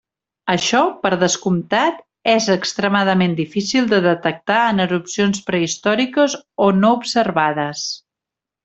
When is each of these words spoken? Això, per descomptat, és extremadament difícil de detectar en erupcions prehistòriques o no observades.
Això, 0.51 0.79
per 1.03 1.09
descomptat, 1.23 1.99
és 2.33 2.47
extremadament 2.55 3.37
difícil 3.41 3.93
de 3.93 4.01
detectar 4.09 4.59
en 4.73 4.85
erupcions 4.89 5.47
prehistòriques 5.51 6.41
o 6.71 6.75
no 6.83 6.95
observades. 7.03 7.89